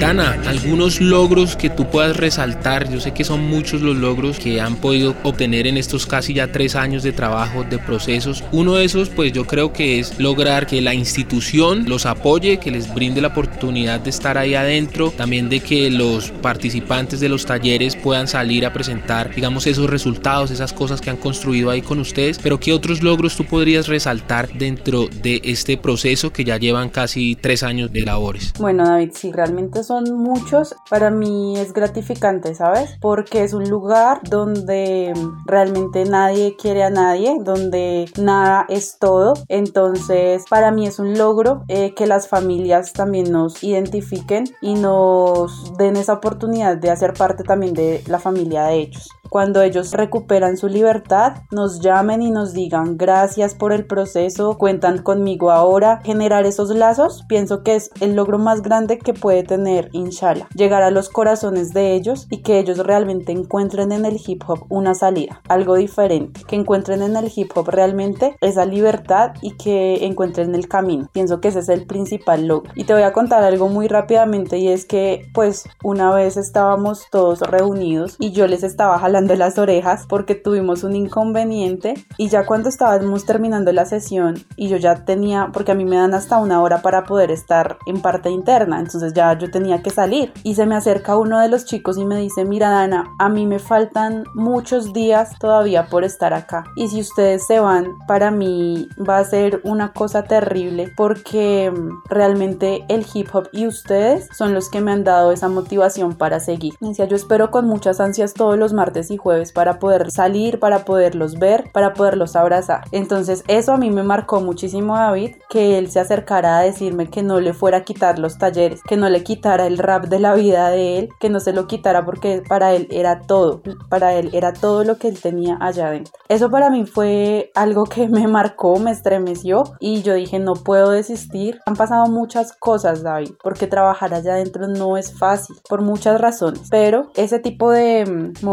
Dana, 0.00 0.36
algunos 0.46 1.00
logros 1.00 1.56
que 1.56 1.70
tú 1.70 1.88
puedas 1.88 2.16
resaltar, 2.16 2.90
yo 2.90 3.00
sé 3.00 3.12
que 3.12 3.24
son 3.24 3.46
muchos 3.46 3.80
los 3.80 3.96
logros 3.96 4.38
que 4.38 4.60
han 4.60 4.76
podido 4.76 5.14
obtener 5.22 5.66
en 5.66 5.76
estos 5.76 6.04
casi 6.04 6.34
ya 6.34 6.52
tres 6.52 6.76
años 6.76 7.02
de 7.02 7.12
trabajo, 7.12 7.64
de 7.64 7.78
procesos. 7.78 8.44
Uno 8.52 8.74
de 8.74 8.84
esos, 8.84 9.08
pues 9.08 9.32
yo 9.32 9.46
creo 9.46 9.72
que 9.72 9.98
es 9.98 10.18
lograr 10.18 10.66
que 10.66 10.80
la 10.80 10.94
institución 10.94 11.88
los 11.88 12.06
apoye, 12.06 12.58
que 12.58 12.70
les 12.70 12.92
brinde 12.92 13.20
la 13.20 13.28
oportunidad 13.28 14.00
de 14.00 14.10
estar 14.10 14.36
ahí 14.36 14.54
adentro, 14.54 15.12
también 15.16 15.48
de 15.48 15.60
que 15.60 15.90
los 15.90 16.30
participantes 16.30 17.20
de 17.20 17.28
los 17.28 17.46
talleres 17.46 17.96
puedan 17.96 18.28
salir 18.28 18.66
a 18.66 18.72
presentar, 18.72 19.34
digamos, 19.34 19.66
esos 19.66 19.88
resultados, 19.88 20.50
esas 20.50 20.72
cosas 20.72 21.00
que 21.00 21.10
han 21.10 21.16
construido 21.16 21.70
ahí 21.70 21.82
con 21.82 22.00
ustedes. 22.00 22.38
Pero 22.38 22.60
¿qué 22.60 22.72
otros 22.72 23.02
logros 23.02 23.36
tú 23.36 23.44
podrías 23.44 23.88
resaltar 23.88 24.52
dentro 24.52 25.08
de 25.22 25.40
este 25.44 25.76
proceso 25.76 26.32
que 26.32 26.44
ya 26.44 26.58
llevan 26.58 26.90
casi 26.90 27.36
tres 27.40 27.62
años 27.62 27.92
de 27.92 28.02
labores? 28.02 28.52
Bueno, 28.58 28.84
David, 28.86 29.10
sí, 29.14 29.30
realmente 29.36 29.84
son 29.84 30.04
muchos, 30.14 30.74
para 30.90 31.10
mí 31.10 31.58
es 31.58 31.72
gratificante, 31.72 32.54
¿sabes? 32.54 32.96
Porque 33.00 33.44
es 33.44 33.52
un 33.52 33.68
lugar 33.68 34.20
donde 34.28 35.12
realmente 35.46 36.04
nadie 36.04 36.56
quiere 36.56 36.82
a 36.82 36.90
nadie, 36.90 37.36
donde 37.40 38.10
nada 38.18 38.66
es 38.68 38.98
todo. 38.98 39.34
Entonces, 39.48 40.44
para 40.48 40.70
mí 40.70 40.86
es 40.86 40.98
un 40.98 41.16
logro 41.16 41.62
eh, 41.68 41.94
que 41.94 42.06
las 42.06 42.28
familias 42.28 42.92
también 42.92 43.30
nos 43.30 43.62
identifiquen 43.62 44.44
y 44.60 44.74
nos 44.74 45.76
den 45.76 45.96
esa 45.96 46.14
oportunidad 46.14 46.76
de 46.76 46.90
hacer 46.90 47.12
parte 47.14 47.44
también 47.44 47.74
de 47.74 48.02
la 48.06 48.18
familia 48.18 48.64
de 48.64 48.74
ellos 48.76 49.08
cuando 49.30 49.62
ellos 49.62 49.92
recuperan 49.92 50.56
su 50.56 50.68
libertad, 50.68 51.42
nos 51.50 51.80
llamen 51.80 52.22
y 52.22 52.30
nos 52.30 52.52
digan 52.52 52.96
gracias 52.96 53.54
por 53.54 53.72
el 53.72 53.86
proceso, 53.86 54.56
cuentan 54.58 55.02
conmigo 55.02 55.50
ahora. 55.50 56.00
Generar 56.04 56.46
esos 56.46 56.70
lazos 56.70 57.24
pienso 57.28 57.62
que 57.62 57.76
es 57.76 57.90
el 58.00 58.14
logro 58.14 58.38
más 58.38 58.62
grande 58.62 58.98
que 58.98 59.14
puede 59.14 59.42
tener 59.42 59.90
Inshallah. 59.92 60.48
Llegar 60.54 60.82
a 60.82 60.90
los 60.90 61.08
corazones 61.08 61.72
de 61.72 61.94
ellos 61.94 62.26
y 62.30 62.42
que 62.42 62.58
ellos 62.58 62.78
realmente 62.78 63.32
encuentren 63.32 63.92
en 63.92 64.04
el 64.04 64.18
hip 64.24 64.42
hop 64.46 64.66
una 64.68 64.94
salida, 64.94 65.40
algo 65.48 65.74
diferente, 65.74 66.42
que 66.46 66.56
encuentren 66.56 67.02
en 67.02 67.16
el 67.16 67.30
hip 67.34 67.52
hop 67.54 67.68
realmente 67.68 68.36
esa 68.40 68.64
libertad 68.64 69.32
y 69.42 69.56
que 69.56 70.06
encuentren 70.06 70.54
el 70.54 70.68
camino. 70.68 71.08
Pienso 71.12 71.40
que 71.40 71.48
ese 71.48 71.60
es 71.60 71.68
el 71.68 71.86
principal 71.86 72.46
logro. 72.46 72.72
Y 72.74 72.84
te 72.84 72.92
voy 72.92 73.02
a 73.02 73.12
contar 73.12 73.42
algo 73.42 73.68
muy 73.68 73.88
rápidamente 73.88 74.58
y 74.58 74.68
es 74.68 74.84
que 74.84 75.26
pues 75.34 75.68
una 75.82 76.14
vez 76.14 76.36
estábamos 76.36 77.06
todos 77.10 77.40
reunidos 77.40 78.16
y 78.18 78.32
yo 78.32 78.46
les 78.46 78.62
estaba 78.62 78.98
jalando 78.98 79.15
jalando 79.16 79.34
las 79.34 79.58
orejas 79.58 80.04
porque 80.06 80.34
tuvimos 80.34 80.84
un 80.84 80.94
inconveniente 80.94 81.94
y 82.18 82.28
ya 82.28 82.44
cuando 82.44 82.68
estábamos 82.68 83.24
terminando 83.24 83.72
la 83.72 83.86
sesión 83.86 84.34
y 84.56 84.68
yo 84.68 84.76
ya 84.76 85.06
tenía, 85.06 85.48
porque 85.54 85.72
a 85.72 85.74
mí 85.74 85.86
me 85.86 85.96
dan 85.96 86.12
hasta 86.12 86.36
una 86.36 86.60
hora 86.60 86.82
para 86.82 87.04
poder 87.04 87.30
estar 87.30 87.78
en 87.86 88.02
parte 88.02 88.28
interna, 88.28 88.78
entonces 88.78 89.14
ya 89.14 89.32
yo 89.38 89.50
tenía 89.50 89.82
que 89.82 89.88
salir 89.88 90.34
y 90.42 90.54
se 90.54 90.66
me 90.66 90.76
acerca 90.76 91.16
uno 91.16 91.40
de 91.40 91.48
los 91.48 91.64
chicos 91.64 91.96
y 91.96 92.04
me 92.04 92.18
dice, 92.18 92.44
mira 92.44 92.68
Dana, 92.68 93.06
a 93.18 93.30
mí 93.30 93.46
me 93.46 93.58
faltan 93.58 94.24
muchos 94.34 94.92
días 94.92 95.30
todavía 95.38 95.86
por 95.86 96.04
estar 96.04 96.34
acá 96.34 96.64
y 96.76 96.88
si 96.88 97.00
ustedes 97.00 97.46
se 97.46 97.58
van, 97.58 97.96
para 98.06 98.30
mí 98.30 98.86
va 99.08 99.16
a 99.16 99.24
ser 99.24 99.62
una 99.64 99.94
cosa 99.94 100.24
terrible 100.24 100.92
porque 100.94 101.72
mm, 101.74 102.10
realmente 102.10 102.84
el 102.88 103.06
hip 103.14 103.28
hop 103.32 103.48
y 103.50 103.66
ustedes 103.66 104.28
son 104.36 104.52
los 104.52 104.68
que 104.68 104.82
me 104.82 104.92
han 104.92 105.04
dado 105.04 105.32
esa 105.32 105.48
motivación 105.48 106.16
para 106.16 106.38
seguir. 106.38 106.74
Decía, 106.80 107.06
yo 107.06 107.16
espero 107.16 107.50
con 107.50 107.66
muchas 107.66 107.98
ansias 107.98 108.34
todos 108.34 108.58
los 108.58 108.74
martes 108.74 109.05
y 109.10 109.16
jueves 109.16 109.52
para 109.52 109.78
poder 109.78 110.10
salir, 110.10 110.58
para 110.58 110.84
poderlos 110.84 111.38
ver, 111.38 111.70
para 111.72 111.94
poderlos 111.94 112.36
abrazar. 112.36 112.84
Entonces 112.92 113.44
eso 113.48 113.72
a 113.72 113.76
mí 113.76 113.90
me 113.90 114.02
marcó 114.02 114.40
muchísimo 114.40 114.96
David, 114.96 115.36
que 115.48 115.78
él 115.78 115.90
se 115.90 116.00
acercara 116.00 116.58
a 116.58 116.62
decirme 116.62 117.08
que 117.08 117.22
no 117.22 117.40
le 117.40 117.54
fuera 117.54 117.78
a 117.78 117.84
quitar 117.84 118.18
los 118.18 118.38
talleres, 118.38 118.82
que 118.82 118.96
no 118.96 119.08
le 119.08 119.22
quitara 119.22 119.66
el 119.66 119.78
rap 119.78 120.06
de 120.06 120.20
la 120.20 120.34
vida 120.34 120.70
de 120.70 120.98
él, 120.98 121.08
que 121.20 121.30
no 121.30 121.40
se 121.40 121.52
lo 121.52 121.66
quitara 121.66 122.04
porque 122.04 122.42
para 122.48 122.74
él 122.74 122.88
era 122.90 123.20
todo, 123.20 123.62
para 123.88 124.14
él 124.14 124.30
era 124.32 124.52
todo 124.52 124.84
lo 124.84 124.96
que 124.98 125.08
él 125.08 125.20
tenía 125.20 125.56
allá 125.60 125.88
adentro. 125.88 126.12
Eso 126.28 126.50
para 126.50 126.70
mí 126.70 126.86
fue 126.86 127.50
algo 127.54 127.84
que 127.84 128.08
me 128.08 128.26
marcó, 128.28 128.78
me 128.78 128.90
estremeció 128.90 129.64
y 129.80 130.02
yo 130.02 130.14
dije 130.14 130.38
no 130.38 130.54
puedo 130.54 130.90
desistir. 130.90 131.60
Han 131.66 131.76
pasado 131.76 132.06
muchas 132.06 132.52
cosas 132.52 133.02
David, 133.02 133.32
porque 133.42 133.66
trabajar 133.66 134.14
allá 134.14 134.34
adentro 134.34 134.68
no 134.68 134.96
es 134.96 135.16
fácil 135.16 135.56
por 135.68 135.82
muchas 135.82 136.20
razones, 136.20 136.62
pero 136.70 137.10
ese 137.14 137.38
tipo 137.38 137.70
de 137.70 138.04
mm, 138.04 138.44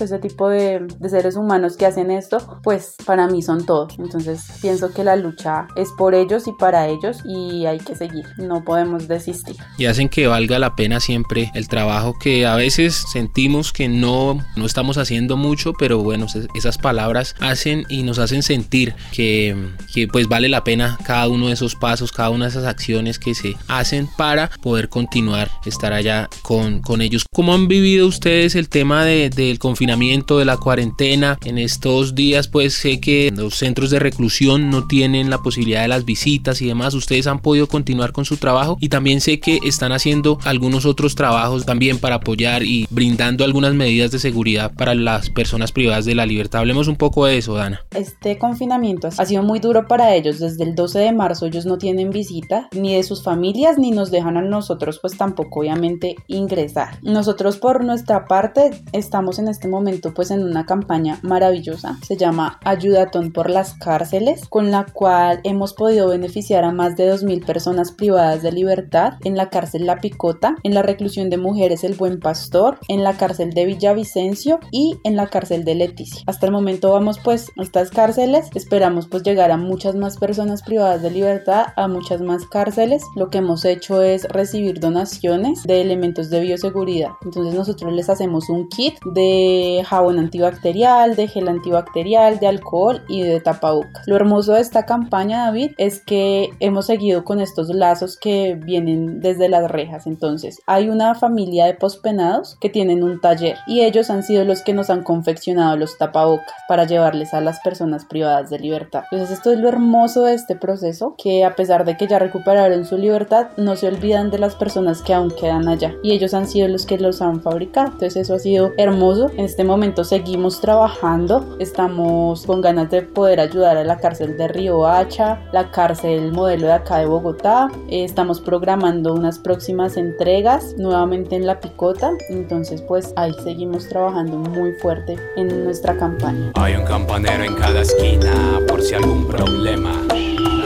ese 0.00 0.18
tipo 0.18 0.48
de, 0.48 0.86
de 0.98 1.08
seres 1.08 1.36
humanos 1.36 1.76
que 1.76 1.86
hacen 1.86 2.10
esto, 2.10 2.60
pues 2.62 2.96
para 3.04 3.26
mí 3.26 3.42
son 3.42 3.66
todos. 3.66 3.98
Entonces 3.98 4.44
pienso 4.60 4.92
que 4.92 5.04
la 5.04 5.16
lucha 5.16 5.68
es 5.76 5.90
por 5.96 6.14
ellos 6.14 6.46
y 6.46 6.52
para 6.52 6.88
ellos 6.88 7.18
y 7.24 7.66
hay 7.66 7.78
que 7.78 7.94
seguir, 7.94 8.24
no 8.36 8.64
podemos 8.64 9.08
desistir. 9.08 9.56
Y 9.78 9.86
hacen 9.86 10.08
que 10.08 10.26
valga 10.26 10.58
la 10.58 10.76
pena 10.76 11.00
siempre 11.00 11.50
el 11.54 11.68
trabajo 11.68 12.14
que 12.18 12.46
a 12.46 12.56
veces 12.56 13.04
sentimos 13.12 13.72
que 13.72 13.88
no, 13.88 14.44
no 14.56 14.66
estamos 14.66 14.98
haciendo 14.98 15.36
mucho, 15.36 15.72
pero 15.78 15.98
bueno, 15.98 16.26
esas 16.54 16.78
palabras 16.78 17.34
hacen 17.40 17.84
y 17.88 18.02
nos 18.02 18.18
hacen 18.18 18.42
sentir 18.42 18.94
que, 19.12 19.56
que 19.92 20.08
pues 20.08 20.28
vale 20.28 20.48
la 20.48 20.64
pena 20.64 20.98
cada 21.04 21.28
uno 21.28 21.48
de 21.48 21.54
esos 21.54 21.74
pasos, 21.74 22.12
cada 22.12 22.30
una 22.30 22.46
de 22.46 22.50
esas 22.50 22.64
acciones 22.64 23.18
que 23.18 23.34
se 23.34 23.56
hacen 23.68 24.08
para 24.16 24.50
poder 24.62 24.88
continuar, 24.88 25.50
estar 25.64 25.92
allá 25.92 26.28
con, 26.42 26.80
con 26.80 27.00
ellos. 27.00 27.24
¿Cómo 27.32 27.54
han 27.54 27.68
vivido 27.68 28.06
ustedes 28.06 28.54
el 28.54 28.68
tema 28.68 29.04
de, 29.04 29.30
del 29.30 29.58
confinamiento, 29.58 29.89
de 29.90 30.44
la 30.44 30.56
cuarentena? 30.56 31.36
En 31.44 31.58
estos 31.58 32.14
días 32.14 32.46
pues 32.46 32.74
sé 32.74 33.00
que 33.00 33.32
los 33.34 33.56
centros 33.56 33.90
de 33.90 33.98
reclusión 33.98 34.70
no 34.70 34.86
tienen 34.86 35.30
la 35.30 35.38
posibilidad 35.38 35.82
de 35.82 35.88
las 35.88 36.04
visitas 36.04 36.62
y 36.62 36.66
demás. 36.66 36.94
Ustedes 36.94 37.26
han 37.26 37.40
podido 37.40 37.66
continuar 37.66 38.12
con 38.12 38.24
su 38.24 38.36
trabajo 38.36 38.76
y 38.80 38.88
también 38.88 39.20
sé 39.20 39.40
que 39.40 39.58
están 39.64 39.90
haciendo 39.90 40.38
algunos 40.44 40.86
otros 40.86 41.16
trabajos 41.16 41.66
también 41.66 41.98
para 41.98 42.16
apoyar 42.16 42.62
y 42.62 42.86
brindando 42.90 43.44
algunas 43.44 43.74
medidas 43.74 44.12
de 44.12 44.20
seguridad 44.20 44.72
para 44.72 44.94
las 44.94 45.28
personas 45.28 45.72
privadas 45.72 46.04
de 46.04 46.14
la 46.14 46.24
libertad. 46.24 46.60
Hablemos 46.60 46.86
un 46.86 46.96
poco 46.96 47.26
de 47.26 47.38
eso, 47.38 47.54
Dana. 47.54 47.80
Este 47.90 48.38
confinamiento 48.38 49.08
ha 49.08 49.26
sido 49.26 49.42
muy 49.42 49.58
duro 49.58 49.88
para 49.88 50.14
ellos. 50.14 50.38
Desde 50.38 50.62
el 50.62 50.76
12 50.76 51.00
de 51.00 51.12
marzo 51.12 51.46
ellos 51.46 51.66
no 51.66 51.78
tienen 51.78 52.10
visita 52.10 52.68
ni 52.72 52.94
de 52.94 53.02
sus 53.02 53.24
familias 53.24 53.76
ni 53.76 53.90
nos 53.90 54.12
dejan 54.12 54.36
a 54.36 54.42
nosotros 54.42 55.00
pues 55.02 55.18
tampoco 55.18 55.60
obviamente 55.60 56.14
ingresar. 56.28 56.98
Nosotros 57.02 57.56
por 57.56 57.84
nuestra 57.84 58.26
parte 58.26 58.70
estamos 58.92 59.40
en 59.40 59.48
este 59.48 59.66
momento 59.66 59.79
pues 60.14 60.30
en 60.30 60.44
una 60.44 60.66
campaña 60.66 61.18
maravillosa. 61.22 61.98
Se 62.06 62.16
llama 62.16 62.58
Ayudatón 62.64 63.32
por 63.32 63.48
las 63.48 63.74
cárceles 63.74 64.46
con 64.48 64.70
la 64.70 64.86
cual 64.92 65.40
hemos 65.44 65.72
podido 65.72 66.08
beneficiar 66.08 66.64
a 66.64 66.72
más 66.72 66.96
de 66.96 67.12
2.000 67.12 67.44
personas 67.44 67.92
privadas 67.92 68.42
de 68.42 68.52
libertad 68.52 69.14
en 69.24 69.36
la 69.36 69.48
cárcel 69.48 69.86
La 69.86 69.96
Picota, 70.00 70.56
en 70.62 70.74
la 70.74 70.82
reclusión 70.82 71.30
de 71.30 71.38
mujeres 71.38 71.84
El 71.84 71.94
Buen 71.94 72.20
Pastor, 72.20 72.78
en 72.88 73.02
la 73.02 73.14
cárcel 73.14 73.50
de 73.50 73.66
Villavicencio 73.66 74.60
y 74.70 74.98
en 75.04 75.16
la 75.16 75.28
cárcel 75.28 75.64
de 75.64 75.74
Leticia. 75.74 76.22
Hasta 76.26 76.46
el 76.46 76.52
momento 76.52 76.92
vamos 76.92 77.18
pues 77.22 77.50
a 77.58 77.62
estas 77.62 77.90
cárceles, 77.90 78.50
esperamos 78.54 79.08
pues 79.08 79.22
llegar 79.22 79.50
a 79.50 79.56
muchas 79.56 79.94
más 79.94 80.18
personas 80.18 80.62
privadas 80.62 81.02
de 81.02 81.10
libertad, 81.10 81.66
a 81.76 81.88
muchas 81.88 82.20
más 82.20 82.46
cárceles. 82.46 83.02
Lo 83.16 83.30
que 83.30 83.38
hemos 83.38 83.64
hecho 83.64 84.02
es 84.02 84.24
recibir 84.24 84.80
donaciones 84.80 85.62
de 85.64 85.80
elementos 85.80 86.30
de 86.30 86.40
bioseguridad. 86.40 87.10
Entonces 87.22 87.54
nosotros 87.54 87.92
les 87.92 88.10
hacemos 88.10 88.48
un 88.48 88.68
kit 88.68 88.94
de 89.14 89.69
jabón 89.84 90.18
antibacterial, 90.18 91.16
de 91.16 91.28
gel 91.28 91.48
antibacterial, 91.48 92.38
de 92.38 92.46
alcohol 92.46 93.02
y 93.08 93.22
de 93.22 93.40
tapabocas. 93.40 94.06
Lo 94.06 94.16
hermoso 94.16 94.54
de 94.54 94.60
esta 94.60 94.86
campaña, 94.86 95.46
David, 95.46 95.72
es 95.78 96.00
que 96.00 96.50
hemos 96.60 96.86
seguido 96.86 97.24
con 97.24 97.40
estos 97.40 97.68
lazos 97.68 98.16
que 98.16 98.54
vienen 98.54 99.20
desde 99.20 99.48
las 99.48 99.70
rejas. 99.70 100.06
Entonces 100.06 100.60
hay 100.66 100.88
una 100.88 101.14
familia 101.14 101.66
de 101.66 101.74
pospenados 101.74 102.56
que 102.60 102.70
tienen 102.70 103.02
un 103.02 103.20
taller 103.20 103.56
y 103.66 103.80
ellos 103.82 104.10
han 104.10 104.22
sido 104.22 104.44
los 104.44 104.62
que 104.62 104.72
nos 104.72 104.90
han 104.90 105.02
confeccionado 105.02 105.76
los 105.76 105.98
tapabocas 105.98 106.54
para 106.68 106.84
llevarles 106.84 107.34
a 107.34 107.40
las 107.40 107.60
personas 107.60 108.04
privadas 108.04 108.50
de 108.50 108.58
libertad. 108.58 109.04
Entonces 109.10 109.38
esto 109.38 109.52
es 109.52 109.58
lo 109.58 109.68
hermoso 109.68 110.24
de 110.24 110.34
este 110.34 110.56
proceso, 110.56 111.14
que 111.16 111.44
a 111.44 111.54
pesar 111.56 111.84
de 111.84 111.96
que 111.96 112.06
ya 112.06 112.18
recuperaron 112.18 112.84
su 112.84 112.96
libertad, 112.96 113.48
no 113.56 113.76
se 113.76 113.88
olvidan 113.88 114.30
de 114.30 114.38
las 114.38 114.54
personas 114.54 115.02
que 115.02 115.14
aún 115.14 115.30
quedan 115.30 115.68
allá 115.68 115.94
y 116.02 116.12
ellos 116.12 116.34
han 116.34 116.46
sido 116.46 116.68
los 116.68 116.86
que 116.86 116.98
los 116.98 117.22
han 117.22 117.42
fabricado. 117.42 117.88
Entonces 117.92 118.16
eso 118.16 118.34
ha 118.34 118.38
sido 118.38 118.72
hermoso. 118.76 119.30
En 119.36 119.44
este 119.44 119.59
momento 119.64 120.04
seguimos 120.04 120.60
trabajando, 120.60 121.56
estamos 121.58 122.46
con 122.46 122.60
ganas 122.60 122.90
de 122.90 123.02
poder 123.02 123.40
ayudar 123.40 123.76
a 123.76 123.84
la 123.84 123.98
cárcel 123.98 124.36
de 124.36 124.48
Río 124.48 124.86
Hacha, 124.86 125.42
la 125.52 125.70
cárcel 125.70 126.32
modelo 126.32 126.66
de 126.66 126.72
acá 126.72 126.98
de 126.98 127.06
Bogotá. 127.06 127.68
estamos 127.88 128.40
programando 128.40 129.14
unas 129.14 129.38
próximas 129.38 129.96
entregas 129.96 130.74
nuevamente 130.76 131.36
en 131.36 131.46
La 131.46 131.60
Picota. 131.60 132.12
Entonces 132.28 132.82
pues 132.82 133.12
ahí 133.16 133.32
seguimos 133.42 133.88
trabajando 133.88 134.38
muy 134.38 134.72
fuerte 134.74 135.16
en 135.36 135.64
nuestra 135.64 135.96
campaña. 135.96 136.52
Hay 136.54 136.74
un 136.74 136.84
campanero 136.84 137.44
en 137.44 137.54
cada 137.54 137.82
esquina 137.82 138.60
por 138.68 138.82
si 138.82 138.94
algún 138.94 139.26
problema. 139.26 139.92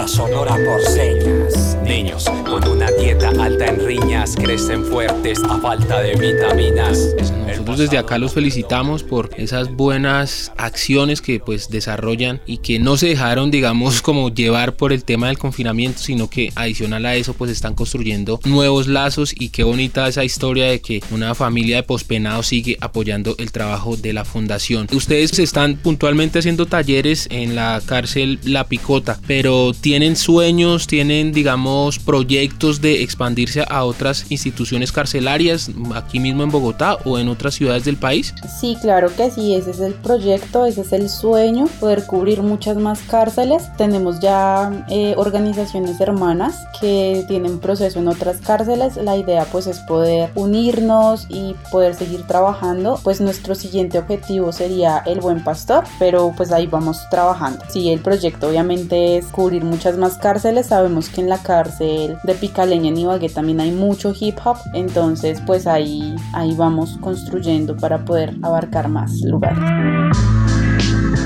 Sonora 0.06 0.56
por 0.64 0.82
señas. 0.82 1.78
Niños 1.82 2.24
con 2.44 2.66
una 2.68 2.90
dieta 2.90 3.30
alta 3.40 3.66
en 3.66 3.84
riñas 3.86 4.36
crecen 4.36 4.84
fuertes 4.84 5.42
a 5.44 5.58
falta 5.58 6.00
de 6.00 6.14
vitaminas. 6.14 7.14
Nosotros 7.46 7.78
desde 7.78 7.98
acá 7.98 8.18
los 8.18 8.34
felicitamos 8.34 9.02
por 9.02 9.30
esas 9.38 9.72
buenas 9.72 10.52
acciones 10.58 11.22
que 11.22 11.40
pues 11.40 11.70
desarrollan 11.70 12.40
y 12.46 12.58
que 12.58 12.78
no 12.78 12.96
se 12.96 13.08
dejaron 13.08 13.50
digamos 13.50 14.02
como 14.02 14.28
llevar 14.28 14.76
por 14.76 14.92
el 14.92 15.04
tema 15.04 15.28
del 15.28 15.38
confinamiento, 15.38 15.98
sino 16.00 16.28
que 16.28 16.52
adicional 16.54 17.06
a 17.06 17.14
eso 17.14 17.32
pues 17.32 17.50
están 17.50 17.74
construyendo 17.74 18.40
nuevos 18.44 18.86
lazos 18.86 19.34
y 19.38 19.48
qué 19.48 19.62
bonita 19.62 20.06
esa 20.08 20.24
historia 20.24 20.66
de 20.66 20.80
que 20.80 21.02
una 21.10 21.34
familia 21.34 21.76
de 21.76 21.82
pospenados 21.82 22.48
sigue 22.48 22.76
apoyando 22.80 23.34
el 23.38 23.52
trabajo 23.52 23.96
de 23.96 24.12
la 24.12 24.24
fundación. 24.24 24.86
Ustedes 24.92 25.38
están 25.38 25.76
puntualmente 25.76 26.40
haciendo 26.40 26.66
talleres 26.66 27.26
en 27.30 27.54
la 27.54 27.80
cárcel 27.84 28.38
La 28.44 28.64
Picota, 28.64 29.18
pero 29.26 29.72
tienen 29.72 29.93
sueños, 30.16 30.86
tienen 30.86 31.32
digamos 31.32 31.98
proyectos 31.98 32.80
de 32.80 33.02
expandirse 33.02 33.64
a 33.68 33.84
otras 33.84 34.30
instituciones 34.30 34.92
carcelarias 34.92 35.70
aquí 35.94 36.20
mismo 36.20 36.42
en 36.42 36.50
Bogotá 36.50 36.98
o 37.04 37.18
en 37.18 37.28
otras 37.28 37.54
ciudades 37.54 37.84
del 37.84 37.96
país? 37.96 38.34
Sí, 38.60 38.76
claro 38.80 39.14
que 39.14 39.30
sí, 39.30 39.54
ese 39.54 39.70
es 39.70 39.80
el 39.80 39.94
proyecto, 39.94 40.66
ese 40.66 40.80
es 40.82 40.92
el 40.92 41.08
sueño, 41.08 41.66
poder 41.80 42.06
cubrir 42.06 42.42
muchas 42.42 42.76
más 42.76 43.00
cárceles. 43.00 43.64
Tenemos 43.76 44.20
ya 44.20 44.86
eh, 44.90 45.14
organizaciones 45.16 46.00
hermanas 46.00 46.56
que 46.80 47.24
tienen 47.28 47.58
proceso 47.58 47.98
en 47.98 48.08
otras 48.08 48.38
cárceles. 48.38 48.96
La 48.96 49.16
idea 49.16 49.46
pues 49.50 49.66
es 49.66 49.78
poder 49.80 50.30
unirnos 50.34 51.26
y 51.28 51.54
poder 51.70 51.94
seguir 51.94 52.26
trabajando. 52.26 52.98
Pues 53.02 53.20
nuestro 53.20 53.54
siguiente 53.54 53.98
objetivo 53.98 54.52
sería 54.52 55.02
el 55.06 55.20
buen 55.20 55.42
pastor, 55.44 55.84
pero 55.98 56.32
pues 56.36 56.52
ahí 56.52 56.66
vamos 56.66 56.98
trabajando. 57.10 57.64
Sí, 57.68 57.90
el 57.90 58.00
proyecto 58.00 58.48
obviamente 58.48 59.18
es 59.18 59.26
cubrir 59.26 59.64
muchas 59.64 59.83
más 59.92 60.18
cárceles. 60.18 60.66
Sabemos 60.66 61.08
que 61.08 61.20
en 61.20 61.28
la 61.28 61.38
cárcel 61.38 62.16
de 62.24 62.34
Picaleña 62.34 62.88
en 62.88 62.98
Ibagué 62.98 63.28
también 63.28 63.60
hay 63.60 63.70
mucho 63.70 64.12
hip 64.18 64.38
hop, 64.44 64.56
entonces 64.72 65.40
pues 65.46 65.66
ahí, 65.66 66.16
ahí 66.32 66.54
vamos 66.56 66.96
construyendo 67.00 67.76
para 67.76 68.04
poder 68.04 68.34
abarcar 68.42 68.88
más 68.88 69.20
lugares. 69.20 69.58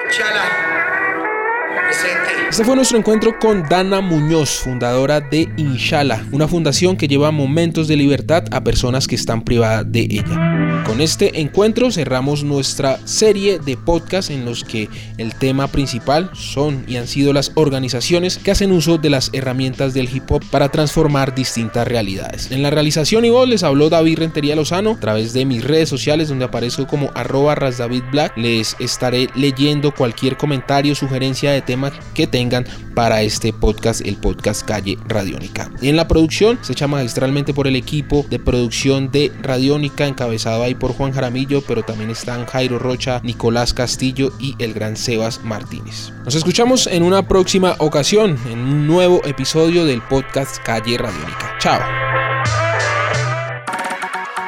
Chala. 0.09 0.41
Presenta. 1.85 2.28
Este 2.49 2.63
fue 2.63 2.75
nuestro 2.75 2.97
encuentro 2.97 3.37
con 3.37 3.61
Dana 3.69 4.01
Muñoz, 4.01 4.49
fundadora 4.49 5.21
de 5.21 5.47
Inshallah, 5.57 6.25
una 6.31 6.47
fundación 6.47 6.97
que 6.97 7.07
lleva 7.07 7.29
momentos 7.29 7.87
de 7.87 7.95
libertad 7.95 8.43
a 8.49 8.63
personas 8.63 9.07
que 9.07 9.13
están 9.13 9.43
privadas 9.43 9.85
de 9.91 9.99
ella. 9.99 10.83
Con 10.83 10.99
este 11.01 11.39
encuentro 11.41 11.91
cerramos 11.91 12.43
nuestra 12.43 12.97
serie 13.05 13.59
de 13.59 13.77
podcasts 13.77 14.31
en 14.31 14.45
los 14.45 14.63
que 14.63 14.89
el 15.19 15.35
tema 15.35 15.67
principal 15.67 16.31
son 16.33 16.83
y 16.87 16.95
han 16.97 17.05
sido 17.07 17.33
las 17.33 17.51
organizaciones 17.53 18.39
que 18.39 18.49
hacen 18.49 18.71
uso 18.71 18.97
de 18.97 19.11
las 19.11 19.29
herramientas 19.33 19.93
del 19.93 20.09
hip 20.11 20.31
hop 20.31 20.43
para 20.49 20.69
transformar 20.69 21.35
distintas 21.35 21.87
realidades. 21.87 22.49
En 22.49 22.63
la 22.63 22.71
realización 22.71 23.25
y 23.25 23.29
voz 23.29 23.47
les 23.47 23.61
habló 23.61 23.89
David 23.89 24.17
Rentería 24.17 24.55
Lozano 24.55 24.93
a 24.93 24.99
través 24.99 25.33
de 25.33 25.45
mis 25.45 25.63
redes 25.63 25.89
sociales 25.89 26.29
donde 26.29 26.45
aparezco 26.45 26.87
como 26.87 27.11
arroba 27.13 27.53
rasdavidblack. 27.53 28.35
Les 28.37 28.75
estaré 28.79 29.27
leyendo 29.35 29.93
cualquier 29.93 30.37
comentario, 30.37 30.95
sugerencia 30.95 31.51
de 31.51 31.61
tema 31.61 31.91
que 32.15 32.25
tengan 32.39 32.65
para 32.95 33.21
este 33.21 33.51
podcast, 33.51 33.99
el 34.05 34.15
podcast 34.15 34.65
Calle 34.65 34.97
Radiónica. 35.09 35.69
En 35.81 35.97
la 35.97 36.07
producción 36.07 36.57
se 36.61 36.71
echa 36.71 36.87
magistralmente 36.87 37.53
por 37.53 37.67
el 37.67 37.75
equipo 37.75 38.25
de 38.29 38.39
producción 38.39 39.11
de 39.11 39.29
Radiónica 39.41 40.07
encabezado 40.07 40.63
ahí 40.63 40.73
por 40.73 40.93
Juan 40.93 41.11
Jaramillo, 41.11 41.61
pero 41.67 41.83
también 41.83 42.11
están 42.11 42.45
Jairo 42.45 42.79
Rocha, 42.79 43.19
Nicolás 43.25 43.73
Castillo 43.73 44.31
y 44.39 44.55
el 44.59 44.73
gran 44.73 44.95
Sebas 44.95 45.43
Martínez. 45.43 46.13
Nos 46.23 46.35
escuchamos 46.35 46.87
en 46.87 47.03
una 47.03 47.27
próxima 47.27 47.75
ocasión, 47.79 48.37
en 48.49 48.59
un 48.59 48.87
nuevo 48.87 49.21
episodio 49.25 49.83
del 49.83 50.01
podcast 50.03 50.63
Calle 50.63 50.97
Radiónica. 50.97 51.57
Chao. 51.59 52.18